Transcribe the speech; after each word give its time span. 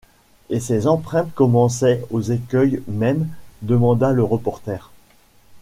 Et 0.49 0.59
ces 0.59 0.87
empreintes 0.87 1.31
commençaient 1.35 2.03
aux 2.09 2.21
écueils 2.23 2.81
même? 2.87 3.27
demanda 3.61 4.11
le 4.11 4.23
reporter 4.23 4.89